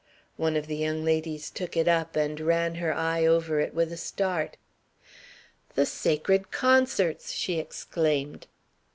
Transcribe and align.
One 0.35 0.55
of 0.57 0.65
the 0.65 0.77
young 0.77 1.05
ladies 1.05 1.51
took 1.51 1.77
it 1.77 1.87
up, 1.87 2.15
and 2.15 2.39
ran 2.39 2.73
her 2.81 2.91
eye 2.91 3.23
over 3.23 3.59
it, 3.59 3.75
with 3.75 3.91
a 3.93 3.97
start. 3.97 4.57
"The 5.75 5.85
Sacred 5.85 6.49
Concerts!" 6.49 7.31
she 7.33 7.59
exclaimed. 7.59 8.47